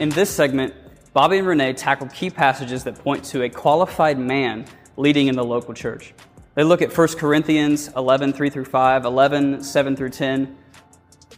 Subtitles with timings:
[0.00, 0.74] In this segment,
[1.12, 4.64] Bobby and Renee tackle key passages that point to a qualified man
[4.96, 6.14] leading in the local church.
[6.56, 10.56] They look at 1 Corinthians 11, 3 through 5, 11, 7 through 10,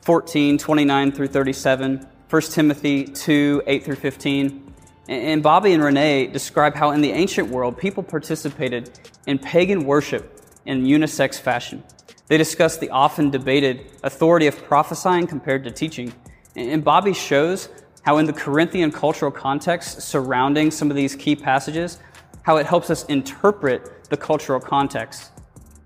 [0.00, 4.74] 14, 29 through 37, 1 Timothy 2, 8 through 15.
[5.08, 10.40] And Bobby and Renee describe how in the ancient world people participated in pagan worship
[10.64, 11.84] in unisex fashion.
[12.28, 16.14] They discuss the often debated authority of prophesying compared to teaching.
[16.56, 17.68] And Bobby shows
[18.06, 21.98] how, in the Corinthian cultural context surrounding some of these key passages,
[22.42, 25.32] how it helps us interpret the cultural context.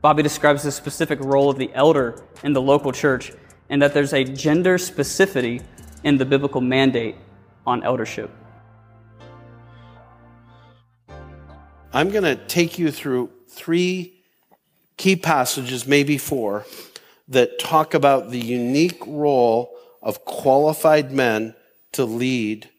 [0.02, 3.32] Bobby describes the specific role of the elder in the local church
[3.70, 5.62] and that there's a gender specificity
[6.04, 7.16] in the biblical mandate
[7.66, 8.30] on eldership.
[11.90, 14.22] I'm going to take you through three
[14.98, 16.66] key passages, maybe four,
[17.28, 21.54] that talk about the unique role of qualified men
[21.92, 22.70] to lead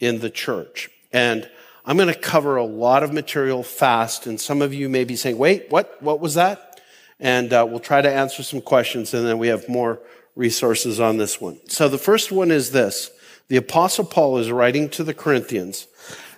[0.00, 0.90] in the church.
[1.12, 1.48] And
[1.84, 5.14] I'm going to cover a lot of material fast, and some of you may be
[5.14, 6.02] saying, wait, what?
[6.02, 6.80] What was that?
[7.20, 10.00] And uh, we'll try to answer some questions, and then we have more
[10.34, 11.60] resources on this one.
[11.68, 13.10] So the first one is this.
[13.48, 15.86] The apostle Paul is writing to the Corinthians,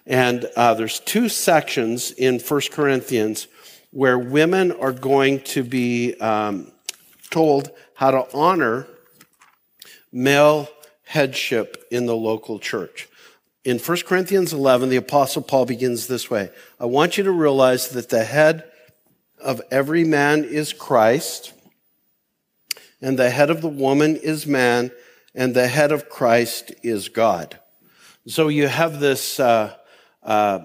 [0.07, 3.49] and uh, there's two sections in First Corinthians
[3.91, 6.71] where women are going to be um,
[7.31, 8.87] told how to honor
[10.13, 10.69] male
[11.09, 13.09] headship in the local church.
[13.65, 17.89] In 1 Corinthians 11, the Apostle Paul begins this way I want you to realize
[17.91, 18.65] that the head
[19.43, 21.55] of every man is Christ,
[23.01, 24.91] and the head of the woman is man,
[25.35, 27.59] and the head of Christ is God.
[28.27, 29.75] So you have this uh,
[30.23, 30.59] uh,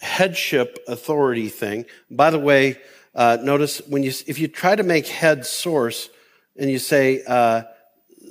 [0.00, 1.84] headship authority thing.
[2.10, 2.78] By the way,
[3.14, 6.10] uh, notice when you if you try to make head source
[6.56, 7.22] and you say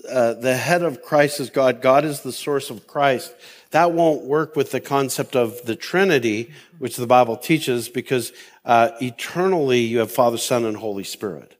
[0.09, 3.33] uh, the head of Christ is God, God is the source of Christ.
[3.71, 8.31] That won't work with the concept of the Trinity, which the Bible teaches, because
[8.65, 11.53] uh, eternally you have Father, Son, and Holy Spirit.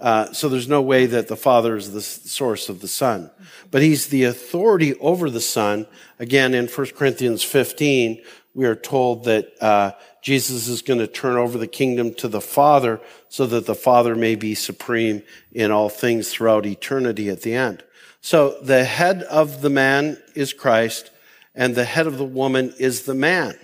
[0.00, 3.30] Uh, so there's no way that the Father is the source of the Son.
[3.70, 5.86] But He's the authority over the Son.
[6.18, 8.22] Again, in 1 Corinthians 15,
[8.54, 12.40] we are told that uh, Jesus is going to turn over the kingdom to the
[12.40, 15.22] Father so that the Father may be supreme
[15.52, 17.84] in all things throughout eternity at the end.
[18.20, 21.10] So the head of the man is Christ
[21.54, 23.58] and the head of the woman is the man.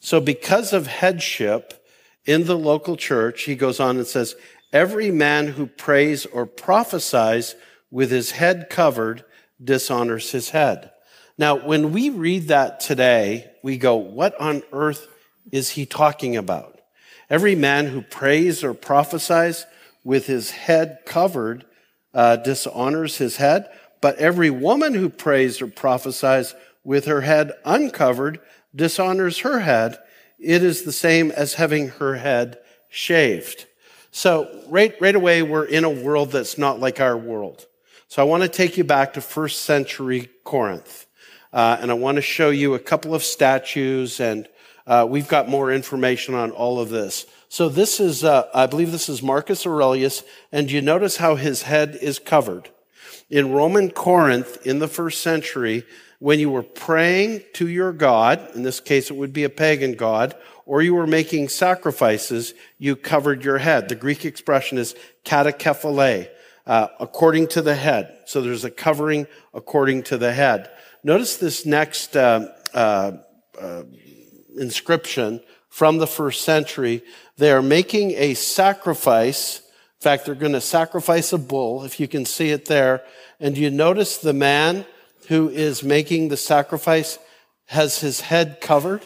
[0.00, 1.84] So because of headship
[2.24, 4.34] in the local church, he goes on and says,
[4.72, 7.54] every man who prays or prophesies
[7.90, 9.24] with his head covered
[9.62, 10.90] dishonors his head.
[11.36, 15.08] Now, when we read that today, we go, what on earth
[15.50, 16.80] is he talking about?
[17.28, 19.66] Every man who prays or prophesies
[20.04, 21.64] with his head covered
[22.12, 23.70] uh, dishonors his head,
[24.00, 28.40] but every woman who prays or prophesies with her head uncovered
[28.74, 29.98] dishonors her head.
[30.38, 33.66] It is the same as having her head shaved.
[34.10, 37.66] So right, right away, we're in a world that's not like our world.
[38.08, 41.06] So I want to take you back to first century Corinth.
[41.52, 44.48] Uh, and I want to show you a couple of statues, and
[44.86, 47.26] uh, we've got more information on all of this.
[47.48, 50.22] So this is, uh, I believe this is Marcus Aurelius,
[50.52, 52.70] and you notice how his head is covered.
[53.30, 55.84] In Roman Corinth in the first century,
[56.18, 59.92] when you were praying to your God, in this case it would be a pagan
[59.92, 60.34] God,
[60.66, 63.88] or you were making sacrifices, you covered your head.
[63.88, 66.28] The Greek expression is katakephale,
[66.66, 68.18] uh, according to the head.
[68.26, 70.70] So there's a covering according to the head.
[71.02, 73.12] Notice this next uh, uh,
[73.60, 73.82] uh,
[74.58, 77.02] inscription from the first century.
[77.36, 79.62] They are making a sacrifice.
[80.00, 83.02] In fact, they're going to sacrifice a bull, if you can see it there.
[83.38, 84.86] And you notice the man
[85.28, 87.18] who is making the sacrifice
[87.66, 89.02] has his head covered.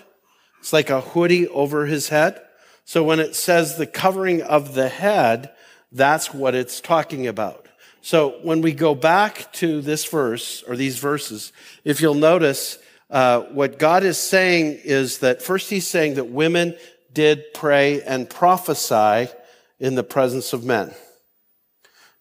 [0.61, 2.41] It's like a hoodie over his head.
[2.85, 5.51] So when it says the covering of the head,
[5.91, 7.67] that's what it's talking about.
[8.01, 11.53] So when we go back to this verse or these verses,
[11.83, 12.79] if you'll notice,
[13.11, 16.77] uh, what God is saying is that first he's saying that women
[17.13, 19.29] did pray and prophesy
[19.79, 20.95] in the presence of men.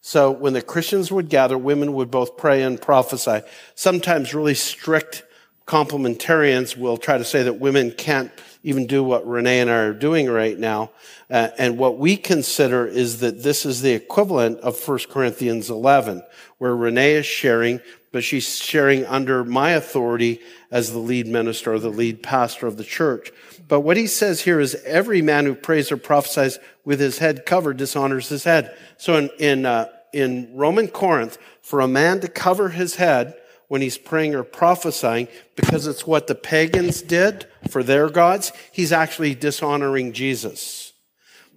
[0.02, 3.42] So when the Christians would gather, women would both pray and prophesy.
[3.74, 5.24] Sometimes really strict
[5.66, 8.32] complementarians will try to say that women can't
[8.64, 10.92] even do what Renee and I are doing right now.
[11.30, 16.24] Uh, and what we consider is that this is the equivalent of 1 Corinthians 11,
[16.58, 17.80] where Renee is sharing,
[18.14, 20.40] but she's sharing under my authority
[20.72, 23.34] as the lead minister or the lead pastor of the church.
[23.68, 27.46] But what he says here is every man who prays or prophesies with his head
[27.46, 28.78] covered dishonors his head.
[28.98, 33.34] So in, in, uh, in Roman Corinth, for a man to cover his head
[33.68, 38.52] when he's praying or prophesying because it's what the pagans did for their gods.
[38.72, 40.94] He's actually dishonoring Jesus.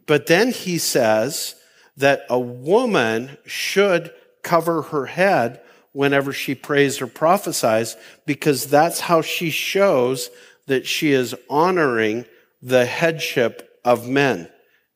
[0.06, 1.54] But then he says
[1.98, 4.10] that a woman should
[4.42, 5.60] cover her head
[5.96, 7.96] whenever she prays or prophesies
[8.26, 10.28] because that's how she shows
[10.66, 12.22] that she is honoring
[12.60, 14.46] the headship of men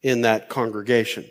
[0.03, 1.25] in that congregation.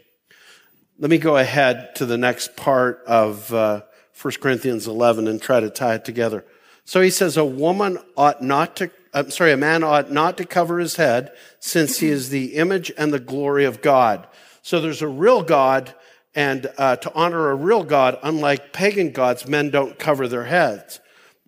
[0.97, 3.83] Let me go ahead to the next part of uh,
[4.19, 6.43] 1 Corinthians 11 and try to tie it together.
[6.83, 10.45] So he says, a woman ought not to, I'm sorry, a man ought not to
[10.45, 14.27] cover his head since he is the image and the glory of God.
[14.63, 15.93] So there's a real God
[16.35, 20.99] and uh, to honor a real God, unlike pagan gods, men don't cover their heads.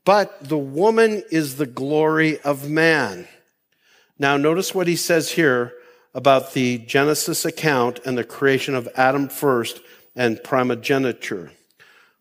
[0.03, 3.27] But the woman is the glory of man.
[4.17, 5.73] Now, notice what he says here
[6.13, 9.81] about the Genesis account and the creation of Adam first
[10.15, 11.51] and primogeniture.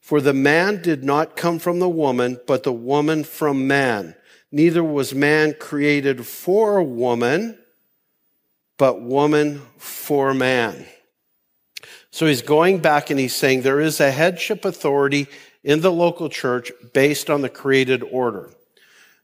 [0.01, 4.15] For the man did not come from the woman, but the woman from man.
[4.53, 7.59] Neither was man created for woman,
[8.77, 10.87] but woman for man.
[12.11, 15.29] So he's going back and he's saying there is a headship authority
[15.63, 18.51] in the local church based on the created order.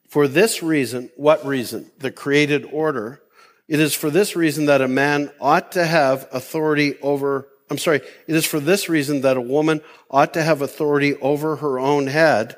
[0.09, 1.91] For this reason, what reason?
[1.99, 3.23] The created order.
[3.69, 8.01] It is for this reason that a man ought to have authority over I'm sorry,
[8.27, 9.81] it is for this reason that a woman
[10.11, 12.57] ought to have authority over her own head.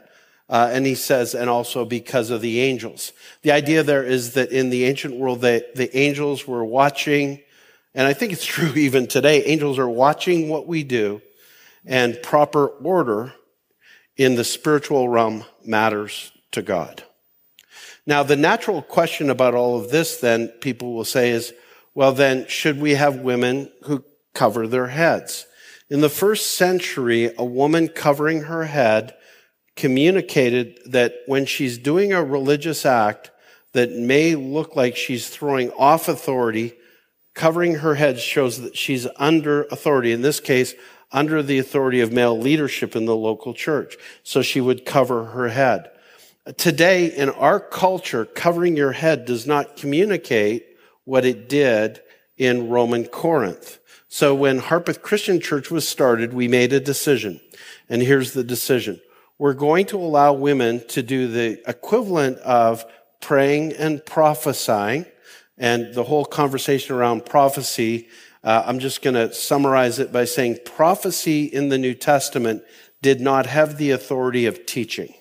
[0.50, 3.12] Uh, and he says, and also because of the angels.
[3.42, 7.40] The idea there is that in the ancient world, the, the angels were watching,
[7.98, 11.20] and I think it's true even today, angels are watching what we do,
[11.84, 13.34] and proper order
[14.16, 17.02] in the spiritual realm matters to God.
[18.06, 21.52] Now, the natural question about all of this, then, people will say is,
[21.94, 25.46] well, then, should we have women who cover their heads.
[25.90, 29.14] In the first century, a woman covering her head
[29.74, 33.30] communicated that when she's doing a religious act
[33.72, 36.74] that may look like she's throwing off authority,
[37.38, 40.11] covering her head shows that she's under authority.
[40.12, 40.75] In this case,
[41.12, 43.96] under the authority of male leadership in the local church.
[44.25, 45.90] So she would cover her head.
[46.56, 50.67] Today, in our culture, covering your head does not communicate
[51.05, 52.00] what it did
[52.37, 53.79] in Roman Corinth.
[54.08, 57.41] So when Harpeth Christian Church was started, we made a decision.
[57.88, 59.00] And here's the decision.
[59.38, 62.84] We're going to allow women to do the equivalent of
[63.20, 65.06] praying and prophesying.
[65.58, 68.08] And the whole conversation around prophecy,
[68.44, 72.62] uh, I'm just going to summarize it by saying prophecy in the New Testament
[73.02, 75.14] did not have the authority of teaching.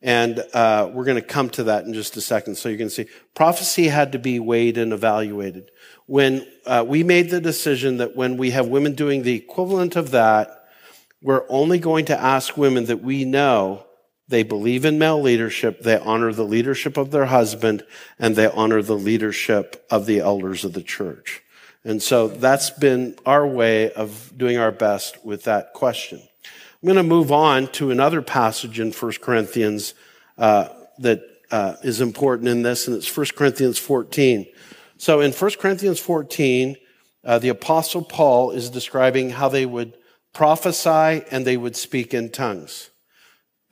[0.00, 2.56] And uh, we're going to come to that in just a second.
[2.56, 5.70] So you can see prophecy had to be weighed and evaluated
[6.06, 10.10] when uh, we made the decision that when we have women doing the equivalent of
[10.10, 10.68] that,
[11.22, 13.86] we're only going to ask women that we know
[14.32, 17.84] they believe in male leadership, they honor the leadership of their husband,
[18.18, 21.42] and they honor the leadership of the elders of the church.
[21.84, 26.22] And so that's been our way of doing our best with that question.
[26.22, 29.92] I'm going to move on to another passage in 1 Corinthians
[30.38, 30.68] uh,
[31.00, 31.20] that
[31.50, 34.46] uh, is important in this, and it's 1 Corinthians 14.
[34.96, 36.76] So in 1 Corinthians 14,
[37.22, 39.92] uh, the apostle Paul is describing how they would
[40.32, 42.88] prophesy and they would speak in tongues.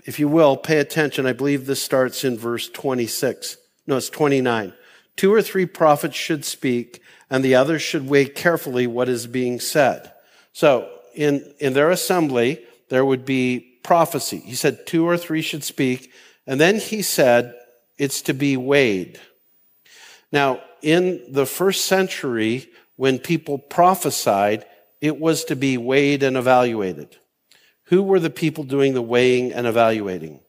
[0.07, 1.27] If you will, pay attention.
[1.27, 3.57] I believe this starts in verse 26.
[3.87, 4.73] No, it's 29.
[5.17, 9.61] Two or three prophets should speak and the others should weigh carefully what is being
[9.61, 10.13] said.
[10.53, 14.39] So in, in their assembly, there would be prophecy.
[14.39, 16.13] He said two or three should speak.
[16.47, 17.55] And then he said
[17.99, 19.21] it's to be weighed.
[20.33, 24.65] Now, in the first century, when people prophesied,
[25.01, 27.17] it was to be weighed and evaluated.
[27.91, 30.41] Who were the people doing the weighing and evaluating?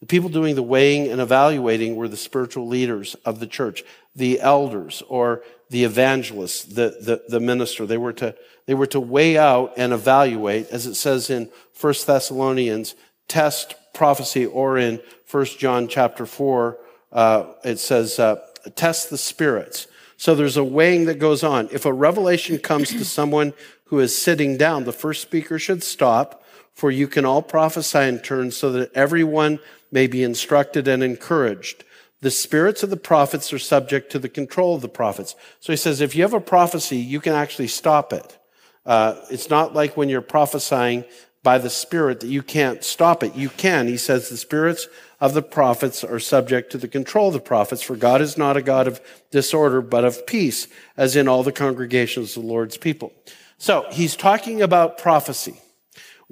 [0.00, 3.84] The people doing the weighing and evaluating were the spiritual leaders of the church,
[4.16, 7.86] the elders or the evangelists, the, the, the minister.
[7.86, 8.34] They were to,
[8.66, 12.96] they were to weigh out and evaluate, as it says in 1 Thessalonians,
[13.28, 16.78] test prophecy, or in 1 John chapter 4,
[17.12, 18.40] uh, it says, uh,
[18.74, 19.86] test the spirits.
[20.16, 21.68] So there's a weighing that goes on.
[21.70, 26.41] If a revelation comes to someone who is sitting down, the first speaker should stop,
[26.74, 29.58] for you can all prophesy in turn so that everyone
[29.90, 31.84] may be instructed and encouraged.
[32.20, 35.34] The spirits of the prophets are subject to the control of the prophets.
[35.60, 38.38] So he says, if you have a prophecy, you can actually stop it.
[38.86, 41.04] Uh, it's not like when you're prophesying
[41.42, 43.34] by the Spirit that you can't stop it.
[43.34, 43.88] You can.
[43.88, 44.86] He says the spirits
[45.20, 48.56] of the prophets are subject to the control of the prophets, for God is not
[48.56, 49.00] a God of
[49.30, 53.12] disorder, but of peace, as in all the congregations of the Lord's people.
[53.58, 55.60] So he's talking about prophecy.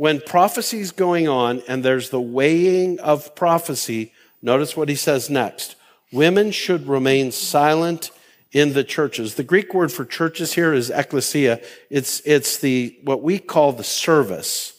[0.00, 5.28] When prophecy is going on and there's the weighing of prophecy, notice what he says
[5.28, 5.76] next.
[6.10, 8.10] Women should remain silent
[8.50, 9.34] in the churches.
[9.34, 11.60] The Greek word for churches here is ecclesia.
[11.90, 14.72] It's, it's the, what we call the service.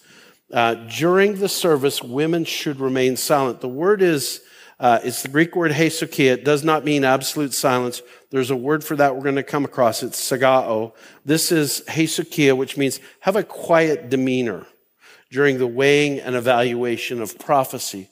[0.51, 3.61] Uh, during the service, women should remain silent.
[3.61, 4.41] The word is,
[4.79, 6.31] uh, it's the Greek word hesukia.
[6.31, 8.01] It does not mean absolute silence.
[8.31, 10.01] There's a word for that we're going to come across.
[10.01, 10.93] It's sagao.
[11.23, 14.65] This is hesukia, which means have a quiet demeanor
[15.31, 18.09] during the weighing and evaluation of prophecy.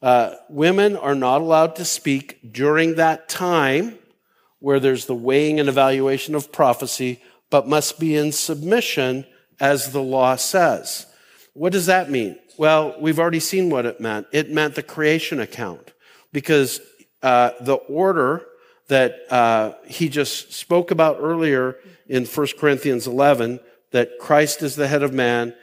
[0.00, 3.98] Uh, women are not allowed to speak during that time
[4.60, 7.20] where there's the weighing and evaluation of prophecy,
[7.50, 9.24] but must be in submission
[9.60, 11.06] as the law says.
[11.54, 12.38] What does that mean?
[12.56, 14.26] Well, we've already seen what it meant.
[14.32, 15.92] It meant the creation account
[16.32, 16.80] because
[17.22, 18.44] uh, the order
[18.88, 23.60] that uh, he just spoke about earlier in 1 Corinthians 11,
[23.92, 25.54] that Christ is the head of man,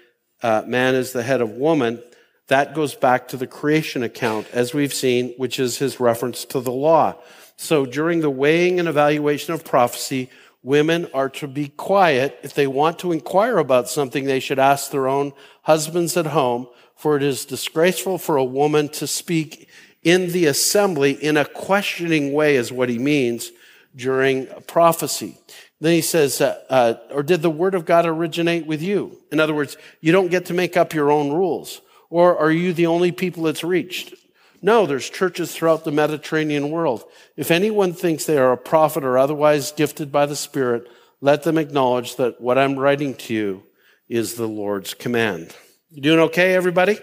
[0.41, 2.01] uh, man is the head of woman,
[2.47, 6.59] that goes back to the creation account, as we've seen, which is his reference to
[6.59, 7.15] the law.
[7.57, 10.29] So during the weighing and evaluation of prophecy,
[10.61, 12.37] women are to be quiet.
[12.43, 16.67] If they want to inquire about something, they should ask their own husbands at home,
[16.95, 19.69] for it is disgraceful for a woman to speak
[20.03, 23.51] in the assembly in a questioning way, is what he means
[23.95, 25.37] during prophecy.
[25.85, 29.19] Then he says, uh, uh, or did the word of God originate with you?
[29.31, 31.79] In other words, you don't get to make up your own rules.
[32.09, 34.15] Or are you the only people it's reached?
[34.63, 37.03] No, there's churches throughout the Mediterranean world.
[37.37, 40.89] If anyone thinks they are a prophet or otherwise gifted by the Spirit,
[41.21, 43.63] let them acknowledge that what I'm writing to you
[44.09, 45.55] is the Lord's command.
[45.91, 46.97] You doing okay, everybody?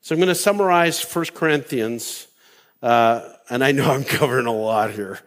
[0.00, 2.25] So I'm going to summarize 1 Corinthians,
[2.86, 5.18] uh, and I know I'm covering a lot here.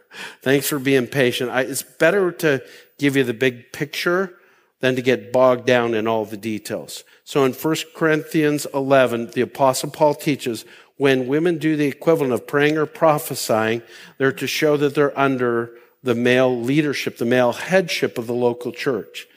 [0.41, 1.51] Thanks for being patient.
[1.51, 2.63] I, it's better to
[2.97, 4.37] give you the big picture
[4.79, 7.03] than to get bogged down in all the details.
[7.25, 10.63] So in 1 Corinthians 11, the apostle Paul teaches
[10.95, 13.81] when women do the equivalent of praying or prophesying,
[14.17, 18.71] they're to show that they're under the male leadership, the male headship of the local
[18.71, 19.27] church.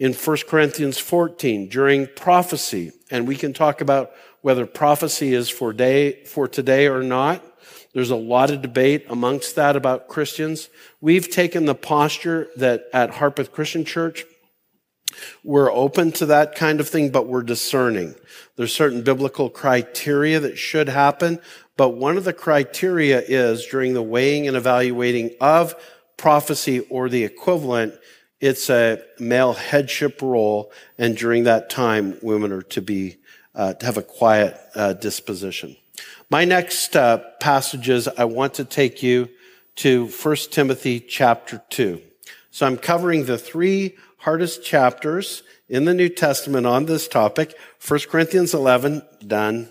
[0.00, 4.10] In 1 Corinthians 14, during prophecy, and we can talk about
[4.42, 7.44] whether prophecy is for day, for today or not.
[7.98, 10.68] There's a lot of debate amongst that about Christians.
[11.00, 14.24] We've taken the posture that at Harpeth Christian Church,
[15.42, 18.14] we're open to that kind of thing, but we're discerning.
[18.54, 21.40] There's certain biblical criteria that should happen,
[21.76, 25.74] but one of the criteria is during the weighing and evaluating of
[26.16, 27.94] prophecy or the equivalent,
[28.38, 33.16] it's a male headship role, and during that time, women are to be
[33.56, 35.76] uh, to have a quiet uh, disposition.
[36.30, 39.30] My next uh, passages, I want to take you
[39.76, 42.02] to 1 Timothy chapter 2.
[42.50, 47.54] So I'm covering the three hardest chapters in the New Testament on this topic.
[47.86, 49.70] 1 Corinthians 11, done.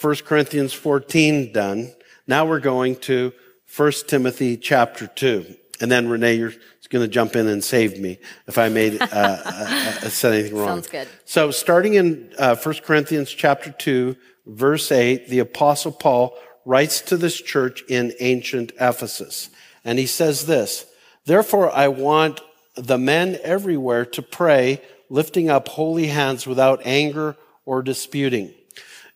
[0.00, 1.92] 1 Corinthians 14, done.
[2.26, 3.34] Now we're going to
[3.76, 5.56] 1 Timothy chapter 2.
[5.82, 6.54] And then Renee, you're
[6.88, 10.56] going to jump in and save me if I made uh, uh, uh, said anything
[10.56, 10.68] wrong.
[10.68, 11.08] Sounds good.
[11.24, 17.16] So starting in uh, 1 Corinthians chapter 2, verse 8, the apostle Paul writes to
[17.16, 19.50] this church in ancient Ephesus.
[19.84, 20.86] And he says this,
[21.24, 22.40] Therefore I want
[22.74, 28.52] the men everywhere to pray lifting up holy hands without anger or disputing.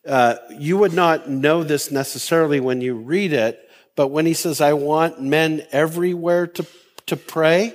[0.06, 4.60] Uh, you would not know this necessarily when you read it, but when he says,
[4.60, 6.66] I want men everywhere to,
[7.06, 7.72] to pray,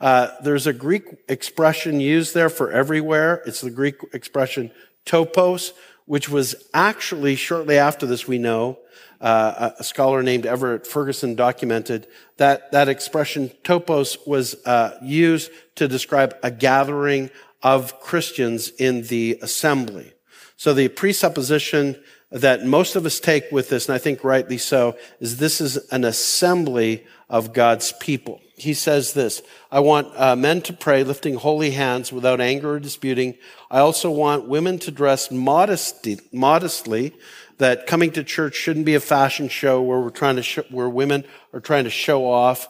[0.00, 3.42] uh, there's a Greek expression used there for everywhere.
[3.46, 4.72] It's the Greek expression
[5.06, 5.72] topos,
[6.10, 8.76] which was actually shortly after this, we know,
[9.20, 15.86] uh, a scholar named Everett Ferguson documented that that expression topos was uh, used to
[15.86, 17.30] describe a gathering
[17.62, 20.12] of Christians in the assembly.
[20.56, 22.02] So the presupposition
[22.32, 25.76] that most of us take with this, and I think rightly so, is this is
[25.92, 28.40] an assembly of God's people.
[28.60, 32.80] He says this, I want uh, men to pray lifting holy hands without anger or
[32.80, 33.36] disputing.
[33.70, 37.14] I also want women to dress modesty, modestly,
[37.58, 40.88] that coming to church shouldn't be a fashion show where we're trying to, sh- where
[40.88, 42.68] women are trying to show off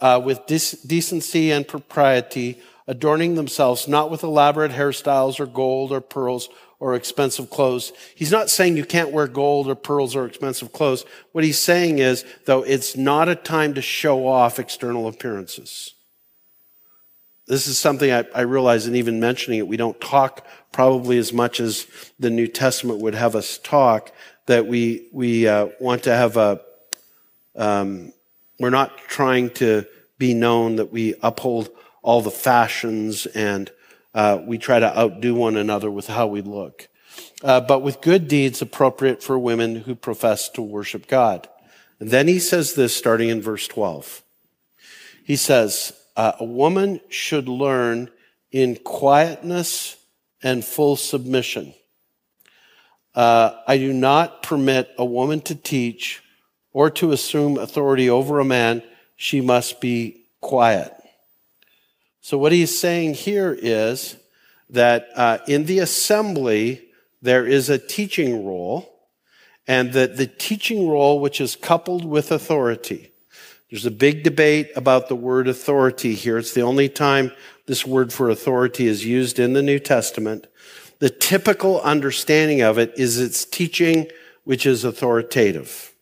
[0.00, 6.48] uh, with decency and propriety, adorning themselves not with elaborate hairstyles or gold or pearls
[6.82, 7.92] or expensive clothes.
[8.16, 11.04] He's not saying you can't wear gold or pearls or expensive clothes.
[11.30, 15.94] What he's saying is, though, it's not a time to show off external appearances.
[17.46, 21.32] This is something I, I realize in even mentioning it, we don't talk probably as
[21.32, 21.86] much as
[22.18, 24.10] the New Testament would have us talk,
[24.46, 26.60] that we, we uh, want to have a,
[27.54, 28.12] um,
[28.58, 29.86] we're not trying to
[30.18, 31.68] be known that we uphold
[32.02, 33.70] all the fashions and
[34.14, 36.88] uh, we try to outdo one another with how we look.
[37.42, 41.48] uh, but with good deeds appropriate for women who profess to worship God.
[42.00, 44.22] And then he says this starting in verse 12.
[45.24, 48.10] He says, uh, A woman should learn
[48.50, 49.96] in quietness
[50.42, 51.74] and full submission.
[53.14, 56.22] Uh, I do not permit a woman to teach
[56.72, 58.82] or to assume authority over a man.
[59.16, 60.92] She must be quiet.
[62.24, 64.16] So, what he's saying here is
[64.70, 66.86] that uh, in the assembly,
[67.20, 68.88] there is a teaching role,
[69.66, 73.12] and that the teaching role, which is coupled with authority,
[73.70, 76.38] there's a big debate about the word authority here.
[76.38, 77.32] It's the only time
[77.66, 80.46] this word for authority is used in the New Testament.
[81.00, 84.08] The typical understanding of it is it's teaching
[84.44, 85.92] which is authoritative.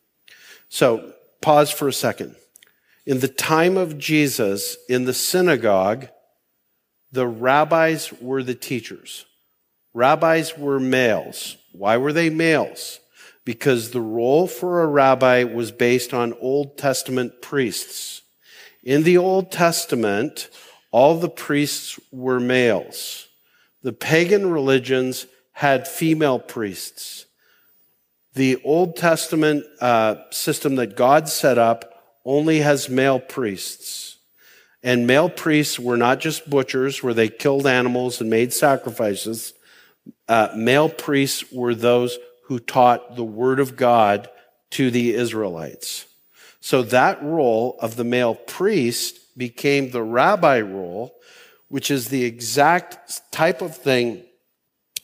[0.69, 2.35] So, pause for a second.
[3.05, 6.07] In the time of Jesus, in the synagogue,
[7.11, 9.25] the rabbis were the teachers.
[9.93, 11.57] Rabbis were males.
[11.71, 12.99] Why were they males?
[13.43, 18.21] Because the role for a rabbi was based on Old Testament priests.
[18.83, 20.49] In the Old Testament,
[20.91, 23.27] all the priests were males.
[23.81, 27.25] The pagan religions had female priests.
[28.35, 31.90] The Old Testament uh, system that God set up
[32.25, 34.17] only has male priests.
[34.83, 39.53] And male priests were not just butchers where they killed animals and made sacrifices.
[40.27, 44.29] Uh, male priests were those who taught the word of God
[44.71, 46.05] to the Israelites.
[46.59, 51.15] So that role of the male priest became the rabbi role,
[51.69, 54.23] which is the exact type of thing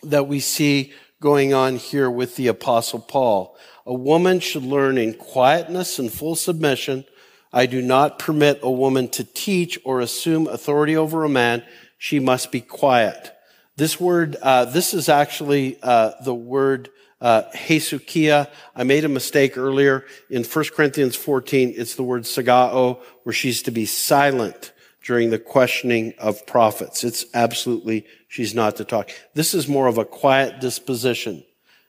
[0.04, 3.58] that we see going on here with the apostle Paul.
[3.88, 7.06] A woman should learn in quietness and full submission.
[7.54, 11.64] I do not permit a woman to teach or assume authority over a man.
[11.98, 13.34] She must be quiet.
[13.78, 16.90] This word, uh, this is actually uh, the word
[17.22, 18.50] uh, Hesychia.
[18.76, 20.04] I made a mistake earlier.
[20.30, 25.40] In 1 Corinthians 14, it's the word sagao, where she's to be silent during the
[25.40, 27.06] questioning of prophets.
[27.06, 29.12] It's absolutely, she's not to talk.
[29.34, 31.46] This is more of a quiet disposition.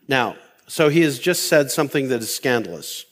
[0.07, 0.37] Now,
[0.69, 3.07] so he has just said something that is scandalous.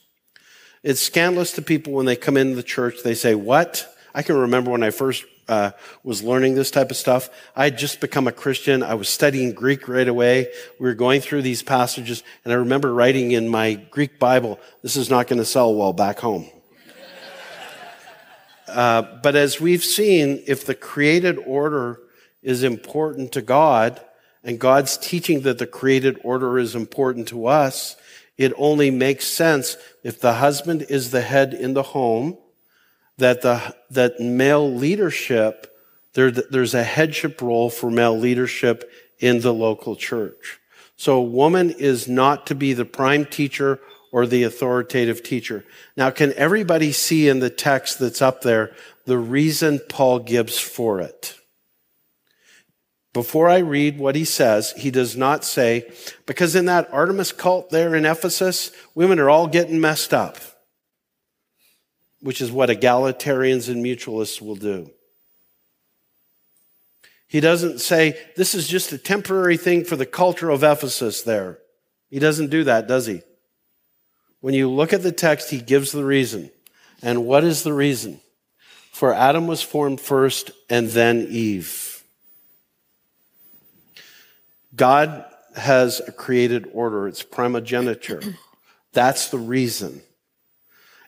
[0.83, 3.03] It's scandalous to people when they come into the church.
[3.03, 3.93] They say, what?
[4.13, 5.71] I can remember when I first uh,
[6.03, 7.29] was learning this type of stuff.
[7.55, 8.83] I had just become a Christian.
[8.83, 10.51] I was studying Greek right away.
[10.79, 14.95] We were going through these passages, and I remember writing in my Greek Bible, this
[14.95, 16.49] is not going to sell well back home.
[18.67, 22.01] Uh, but as we've seen, if the created order
[22.43, 24.01] is important to God,
[24.47, 27.97] and God's teaching that the created order is important to us,
[28.37, 32.37] it only makes sense if the husband is the head in the home
[33.17, 35.77] that the that male leadership
[36.13, 40.59] there, there's a headship role for male leadership in the local church.
[40.95, 43.79] So a woman is not to be the prime teacher
[44.11, 45.65] or the authoritative teacher.
[45.95, 48.73] Now, can everybody see in the text that's up there
[49.05, 51.35] the reason Paul gives for it?
[53.17, 55.89] Before I read what he says, he does not say,
[56.27, 60.37] because in that Artemis cult there in Ephesus, women are all getting messed up
[62.21, 64.89] which is what egalitarians and mutualists will do.
[67.27, 71.59] He doesn't say, this is just a temporary thing for the culture of Ephesus there.
[72.09, 73.21] He doesn't do that, does he?
[74.39, 76.51] When you look at the text, he gives the reason.
[77.01, 78.21] And what is the reason?
[78.91, 81.86] For Adam was formed first and then Eve.
[84.77, 87.07] God has a created order.
[87.07, 88.21] It's primogeniture.
[88.93, 90.01] That's the reason.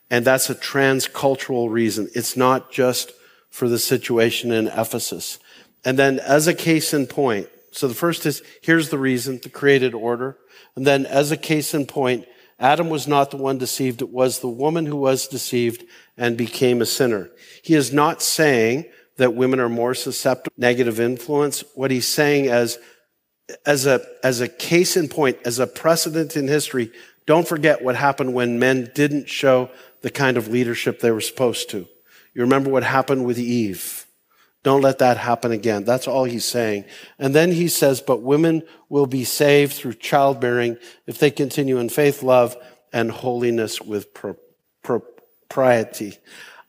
[0.10, 2.10] And that's a transcultural reason.
[2.16, 3.14] It's not just
[3.50, 5.40] for the situation in Ephesus.
[5.86, 9.50] And then as a case in point, so the first is, here's the reason, the
[9.50, 10.38] created order.
[10.76, 12.26] And then as a case in point,
[12.60, 14.02] Adam was not the one deceived.
[14.02, 15.86] It was the woman who was deceived
[16.18, 17.30] and became a sinner.
[17.64, 18.86] He is not saying
[19.18, 21.64] that women are more susceptible to negative influence.
[21.76, 22.80] What he's saying as,
[23.66, 26.92] as a, as a case in point, as a precedent in history,
[27.26, 29.70] don't forget what happened when men didn't show
[30.02, 31.88] the kind of leadership they were supposed to.
[32.34, 34.06] You remember what happened with Eve.
[34.64, 35.84] Don't let that happen again.
[35.86, 36.86] That's all he's saying.
[37.18, 41.90] And then he says, but women will be saved through childbearing if they continue in
[41.90, 42.58] faith, love,
[42.92, 44.08] and holiness with
[44.84, 46.18] propriety.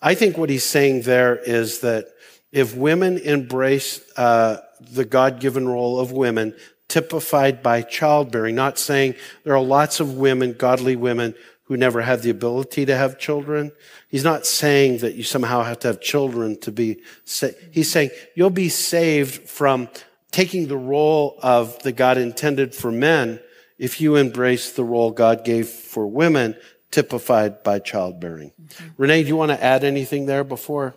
[0.00, 2.06] I think what he's saying there is that
[2.52, 6.54] if women embrace uh, the God given role of women,
[6.88, 9.14] typified by childbearing, not saying
[9.44, 13.70] there are lots of women, godly women, who never had the ability to have children.
[14.08, 17.56] He's not saying that you somehow have to have children to be saved.
[17.70, 19.88] He's saying you'll be saved from
[20.32, 23.38] taking the role of the God intended for men
[23.78, 26.56] if you embrace the role God gave for women,
[26.90, 28.50] typified by childbearing.
[28.60, 28.88] Mm-hmm.
[28.96, 30.96] Renee, do you want to add anything there before?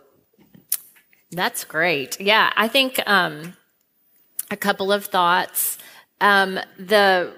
[1.31, 2.19] That's great.
[2.19, 3.53] Yeah, I think um,
[4.53, 5.77] a couple of thoughts.
[6.21, 7.33] Um, the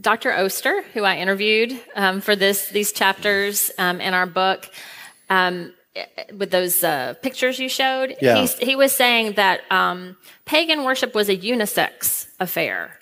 [0.00, 0.32] Dr.
[0.32, 4.70] Oster, who I interviewed um, for this these chapters um, in our book,
[5.28, 5.74] um,
[6.32, 8.46] with those uh, pictures you showed, yeah.
[8.60, 12.98] he was saying that um, pagan worship was a unisex affair.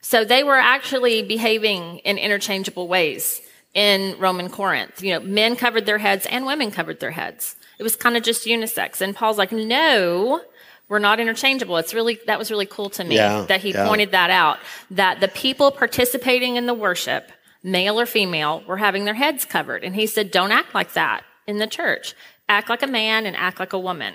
[0.00, 3.42] So they were actually behaving in interchangeable ways
[3.74, 5.02] in Roman Corinth.
[5.02, 7.56] You know, men covered their heads and women covered their heads.
[7.78, 9.02] It was kind of just unisex.
[9.02, 10.40] And Paul's like, no,
[10.88, 11.76] we're not interchangeable.
[11.76, 13.86] It's really, that was really cool to me yeah, that he yeah.
[13.86, 14.58] pointed that out,
[14.90, 17.30] that the people participating in the worship,
[17.62, 19.84] male or female, were having their heads covered.
[19.84, 22.14] And he said, don't act like that in the church.
[22.48, 24.14] Act like a man and act like a woman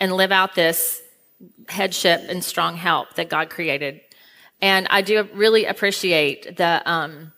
[0.00, 1.00] and live out this
[1.68, 4.00] headship and strong help that God created.
[4.60, 7.32] And I do really appreciate the, um,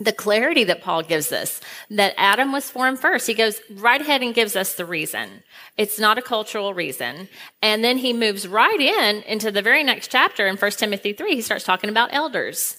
[0.00, 1.60] the clarity that Paul gives us
[1.90, 3.26] that Adam was formed first.
[3.26, 5.42] He goes right ahead and gives us the reason.
[5.76, 7.28] It's not a cultural reason.
[7.62, 11.34] And then he moves right in into the very next chapter in 1 Timothy 3.
[11.34, 12.78] He starts talking about elders.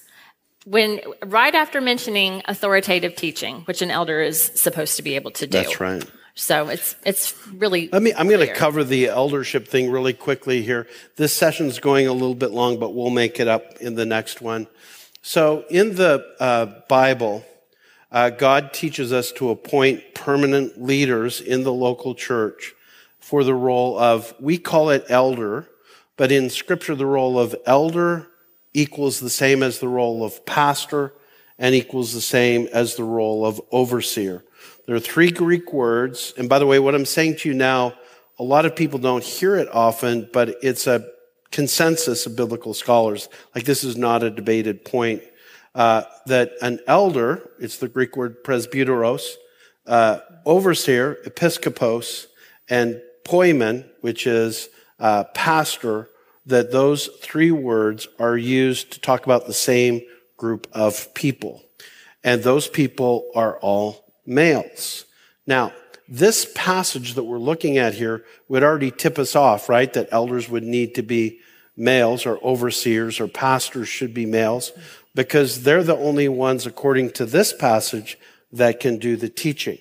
[0.66, 5.48] When right after mentioning authoritative teaching, which an elder is supposed to be able to
[5.48, 5.58] do.
[5.58, 6.04] That's right.
[6.36, 7.90] So it's it's really.
[7.92, 8.14] Let me.
[8.14, 10.88] I'm going to cover the eldership thing really quickly here.
[11.18, 14.40] This session's going a little bit long, but we'll make it up in the next
[14.40, 14.68] one.
[15.22, 17.46] So in the uh, Bible,
[18.12, 22.74] uh, God teaches us to appoint permanent leaders in the local church
[23.20, 25.70] for the role of, we call it elder,
[26.18, 28.28] but in scripture, the role of elder
[28.74, 31.14] equals the same as the role of pastor
[31.60, 34.44] and equals the same as the role of overseer.
[34.88, 36.34] There are three Greek words.
[36.38, 37.94] And by the way, what I'm saying to you now,
[38.40, 41.08] a lot of people don't hear it often, but it's a
[41.52, 45.22] consensus of biblical scholars, like this is not a debated point,
[45.76, 49.34] uh, that an elder, it's the Greek word presbyteros,
[49.88, 52.28] uh, overseer, episkopos,
[52.70, 56.10] and poimen, which is uh, pastor,
[56.46, 60.02] that those three words are used to talk about the same
[60.38, 61.64] group of people.
[62.24, 65.06] And those people are all males.
[65.46, 65.74] Now,
[66.08, 69.92] this passage that we're looking at here would already tip us off, right?
[69.94, 71.40] That elders would need to be
[71.78, 74.72] males or overseers or pastors should be males
[75.16, 78.18] because they're the only ones, according to this passage,
[78.52, 79.78] that can do the teaching.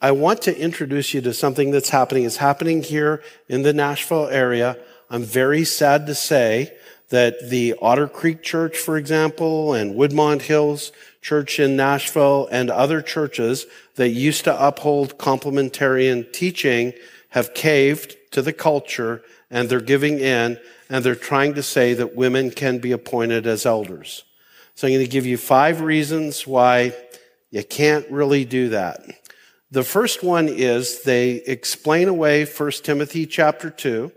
[0.00, 2.24] I want to introduce you to something that's happening.
[2.24, 4.76] It's happening here in the Nashville area.
[5.08, 6.76] I'm very sad to say
[7.10, 13.00] that the Otter Creek Church, for example, and Woodmont Hills Church in Nashville and other
[13.00, 16.92] churches that used to uphold complementarian teaching
[17.30, 20.58] have caved to the culture and they're giving in
[20.90, 24.24] and they're trying to say that women can be appointed as elders.
[24.74, 26.92] So I'm going to give you five reasons why
[27.50, 29.00] you can't really do that.
[29.70, 34.12] The first one is they explain away 1 Timothy chapter 2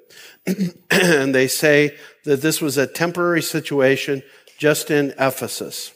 [0.91, 4.23] and they say that this was a temporary situation
[4.57, 5.93] just in Ephesus.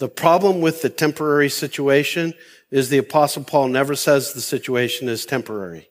[0.00, 2.32] The problem with the temporary situation
[2.70, 5.90] is the apostle Paul never says the situation is temporary.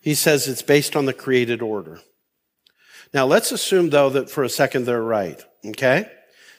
[0.00, 2.00] He says it's based on the created order.
[3.12, 5.38] Now let's assume though that for a second they're right.
[5.62, 6.10] Okay.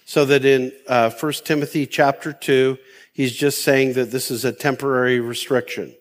[0.06, 2.78] So that in uh, 1 Timothy chapter 2,
[3.14, 5.96] he's just saying that this is a temporary restriction.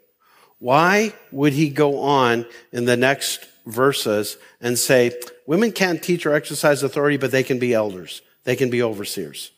[0.58, 6.34] Why would he go on in the next verses and say, women can't teach or
[6.34, 8.20] exercise authority, but they can be elders.
[8.44, 9.50] They can be overseers.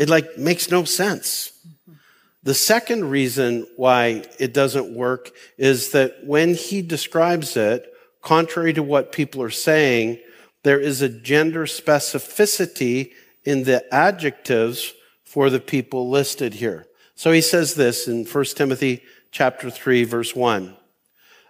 [0.00, 1.52] It like makes no sense.
[2.42, 8.82] The second reason why it doesn't work is that when he describes it, contrary to
[8.82, 10.18] what people are saying,
[10.62, 13.12] there is a gender specificity
[13.44, 16.86] in the adjectives for the people listed here.
[17.14, 20.76] So he says this in 1 Timothy chapter 3 verse 1.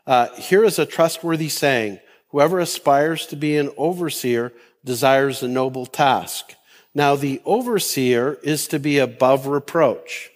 [0.09, 4.53] Uh, here is a trustworthy saying, whoever aspires to be an overseer
[4.85, 6.57] desires a noble task.
[6.95, 10.31] Now, the overseer is to be above reproach.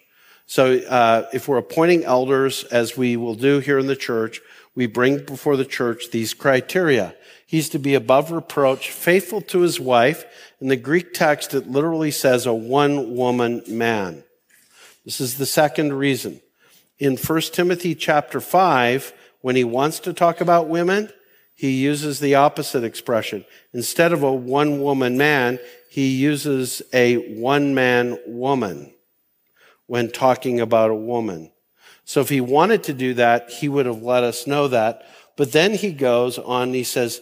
[0.47, 4.41] So, uh, if we're appointing elders, as we will do here in the church,
[4.75, 7.15] we bring before the church these criteria.
[7.47, 10.25] He's to be above reproach, faithful to his wife.
[10.61, 14.25] In the Greek text, it literally says a one woman man.
[15.05, 16.41] This is the second reason.
[16.99, 21.11] In 1 Timothy chapter 5, when he wants to talk about women,
[21.55, 23.45] he uses the opposite expression.
[23.73, 25.59] Instead of a one woman man,
[25.95, 28.93] he uses a one man woman
[29.87, 31.53] when talking about a woman.
[32.05, 35.07] So if he wanted to do that, he would have let us know that.
[35.37, 37.21] But then he goes on, he says,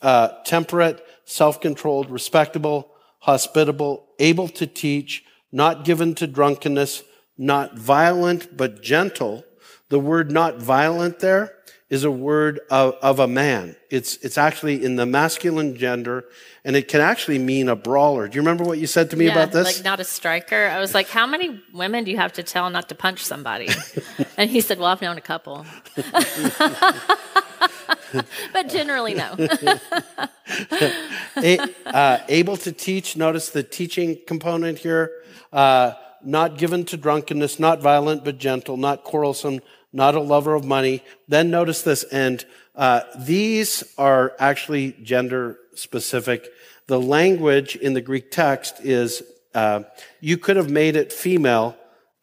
[0.00, 7.02] uh, temperate, self-controlled, respectable, hospitable, able to teach, not given to drunkenness,
[7.36, 9.44] not violent, but gentle.
[9.88, 11.52] The word not violent there
[11.90, 13.76] is a word of, of, a man.
[13.90, 16.24] It's, it's actually in the masculine gender,
[16.64, 18.26] and it can actually mean a brawler.
[18.26, 19.76] Do you remember what you said to me yeah, about this?
[19.76, 20.68] Like not a striker.
[20.68, 23.68] I was like, how many women do you have to tell not to punch somebody?
[24.36, 25.66] and he said, well, I've known a couple.
[28.52, 29.36] but generally, no.
[31.86, 33.16] uh, able to teach.
[33.16, 35.12] Notice the teaching component here.
[35.52, 35.92] Uh,
[36.24, 39.60] not given to drunkenness, not violent but gentle, not quarrelsome,
[39.94, 41.02] not a lover of money.
[41.28, 46.50] Then notice this, and uh, these are actually gender specific.
[46.88, 49.22] The language in the Greek text is
[49.54, 49.84] uh,
[50.20, 51.76] you could have made it female,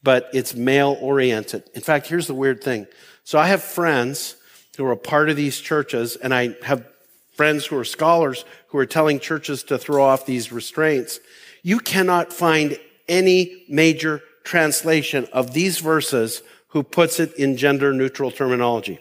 [0.04, 1.64] but it's male oriented.
[1.74, 2.88] In fact, here's the weird thing.
[3.24, 4.36] So I have friends
[4.78, 6.86] who are a part of these churches, and I have
[7.32, 11.20] friends who are scholars who are telling churches to throw off these restraints.
[11.64, 18.32] You cannot find any major translation of these verses who puts it in gender neutral
[18.32, 19.00] terminology.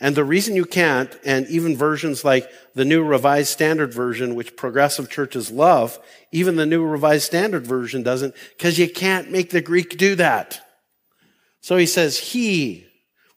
[0.00, 4.56] And the reason you can't, and even versions like the New Revised Standard Version, which
[4.56, 5.98] progressive churches love,
[6.32, 10.60] even the New Revised Standard Version doesn't, because you can't make the Greek do that.
[11.60, 12.86] So he says, he,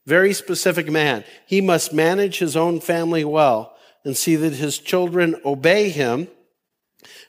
[0.07, 5.35] very specific man, he must manage his own family well and see that his children
[5.45, 6.27] obey him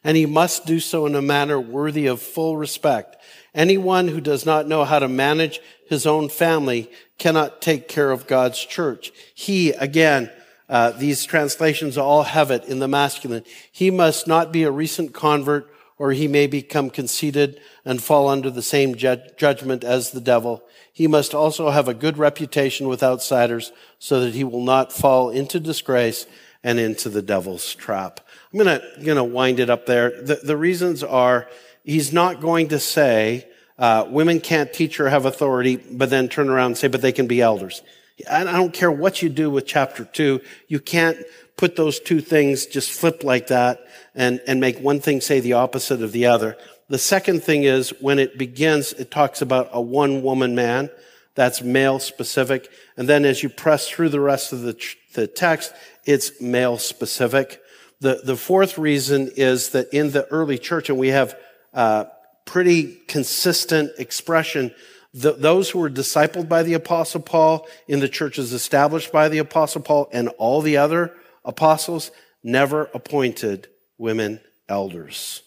[0.02, 3.16] and he must do so in a manner worthy of full respect.
[3.56, 8.26] Anyone who does not know how to manage his own family cannot take care of
[8.26, 9.10] God's church.
[9.34, 10.30] He, again,
[10.68, 13.44] uh, these translations all have it in the masculine.
[13.72, 18.50] He must not be a recent convert or he may become conceited and fall under
[18.50, 20.62] the same ju- judgment as the devil.
[20.92, 25.30] He must also have a good reputation with outsiders so that he will not fall
[25.30, 26.26] into disgrace
[26.62, 28.20] and into the devil's trap.
[28.52, 30.20] I'm going to, going to wind it up there.
[30.20, 31.48] The, the reasons are
[31.86, 33.46] he's not going to say,
[33.78, 37.12] uh, women can't teach or have authority, but then turn around and say, but they
[37.12, 37.82] can be elders.
[38.30, 40.40] I don't care what you do with chapter two.
[40.68, 41.18] You can't
[41.56, 45.52] put those two things just flip like that and, and make one thing say the
[45.54, 46.56] opposite of the other.
[46.88, 50.90] The second thing is when it begins, it talks about a one woman man.
[51.34, 52.70] That's male specific.
[52.96, 55.74] And then as you press through the rest of the, the text,
[56.06, 57.60] it's male specific.
[58.00, 61.36] The, the fourth reason is that in the early church, and we have
[61.76, 62.06] uh,
[62.46, 64.74] pretty consistent expression,
[65.14, 69.38] the, those who were discipled by the apostle Paul in the churches established by the
[69.38, 72.10] apostle Paul and all the other apostles
[72.42, 75.42] never appointed women elders.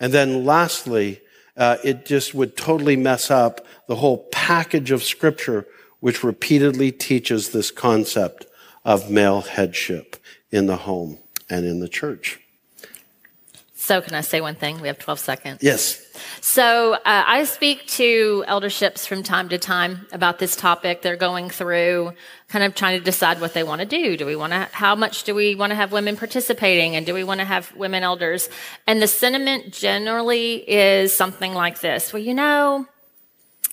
[0.00, 1.20] And then lastly,
[1.56, 5.66] uh, it just would totally mess up the whole package of scripture
[6.00, 8.46] which repeatedly teaches this concept
[8.84, 10.16] of male headship
[10.50, 11.18] in the home
[11.50, 12.40] and in the church.
[13.90, 14.80] So, can I say one thing?
[14.80, 15.64] We have 12 seconds.
[15.64, 16.00] Yes.
[16.40, 21.02] So, uh, I speak to elderships from time to time about this topic.
[21.02, 22.12] They're going through
[22.46, 24.16] kind of trying to decide what they want to do.
[24.16, 27.12] Do we want to, how much do we want to have women participating and do
[27.12, 28.48] we want to have women elders?
[28.86, 32.12] And the sentiment generally is something like this.
[32.12, 32.86] Well, you know,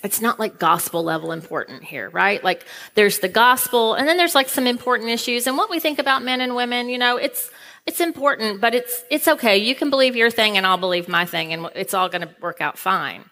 [0.04, 2.44] it's not like gospel level important here, right?
[2.44, 6.00] Like there's the gospel and then there's like some important issues and what we think
[6.00, 7.52] about men and women, you know, it's,
[7.88, 9.58] it's important, but it's, it's okay.
[9.58, 12.36] You can believe your thing and I'll believe my thing and it's all going to
[12.42, 13.24] work out fine.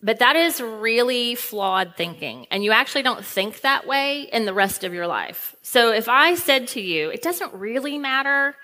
[0.00, 2.46] But that is really flawed thinking.
[2.52, 5.56] And you actually don't think that way in the rest of your life.
[5.62, 8.54] So if I said to you, it doesn't really matter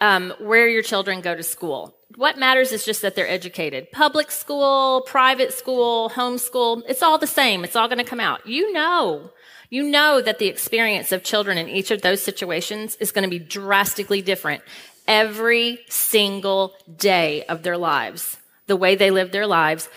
[0.00, 1.96] um, where your children go to school.
[2.14, 3.90] What matters is just that they're educated.
[3.90, 7.64] Public school, private school, homeschool, it's all the same.
[7.64, 8.46] It's all going to come out.
[8.46, 9.32] You know,
[9.70, 13.30] you know that the experience of children in each of those situations is going to
[13.30, 14.62] be drastically different
[15.06, 18.38] every single day of their lives.
[18.66, 19.88] The way they live their lives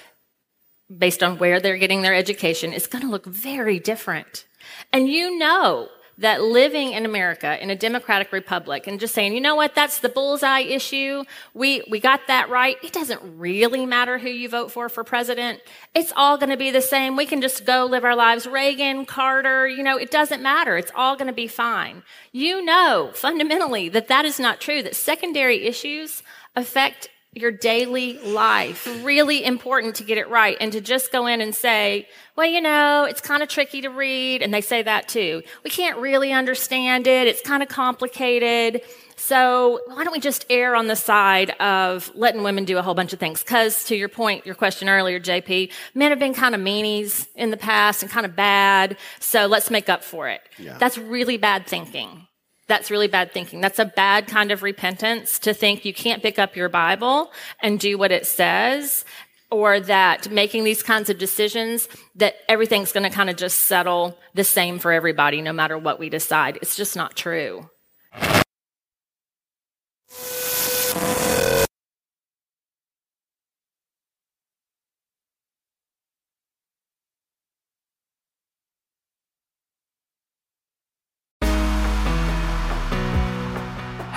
[0.95, 4.45] based on where they're getting their education is going to look very different.
[4.91, 9.41] And you know that living in America in a democratic republic and just saying, you
[9.41, 11.23] know what, that's the bullseye issue.
[11.53, 12.75] We, we got that right.
[12.83, 15.61] It doesn't really matter who you vote for for president.
[15.95, 17.15] It's all going to be the same.
[17.15, 18.45] We can just go live our lives.
[18.45, 20.77] Reagan, Carter, you know, it doesn't matter.
[20.77, 22.03] It's all going to be fine.
[22.31, 26.21] You know fundamentally that that is not true, that secondary issues
[26.55, 28.87] affect your daily life.
[29.03, 32.61] Really important to get it right and to just go in and say, well, you
[32.61, 34.41] know, it's kind of tricky to read.
[34.41, 35.43] And they say that too.
[35.63, 37.27] We can't really understand it.
[37.27, 38.81] It's kind of complicated.
[39.15, 42.93] So why don't we just err on the side of letting women do a whole
[42.93, 43.43] bunch of things?
[43.43, 47.51] Cause to your point, your question earlier, JP, men have been kind of meanies in
[47.51, 48.97] the past and kind of bad.
[49.19, 50.41] So let's make up for it.
[50.57, 50.77] Yeah.
[50.77, 52.27] That's really bad thinking.
[52.69, 53.61] That's really bad thinking.
[53.61, 57.79] That's a bad kind of repentance to think you can't pick up your Bible and
[57.79, 59.03] do what it says
[59.51, 64.15] or that making these kinds of decisions that everything's going to kind of just settle
[64.35, 66.59] the same for everybody no matter what we decide.
[66.61, 67.67] It's just not true.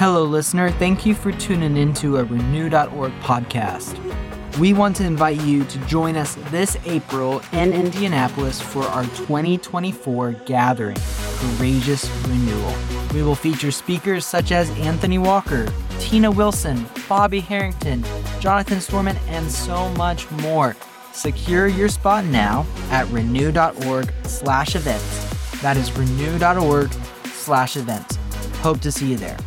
[0.05, 0.69] Hello, listener.
[0.69, 3.97] Thank you for tuning into a Renew.org podcast.
[4.59, 10.33] We want to invite you to join us this April in Indianapolis for our 2024
[10.45, 10.97] gathering,
[11.37, 12.75] Courageous Renewal.
[13.15, 18.05] We will feature speakers such as Anthony Walker, Tina Wilson, Bobby Harrington,
[18.41, 20.75] Jonathan Storment, and so much more.
[21.13, 25.61] Secure your spot now at renew.org slash events.
[25.63, 26.93] That is renew.org
[27.27, 28.19] slash events.
[28.63, 29.39] Hope to see you there.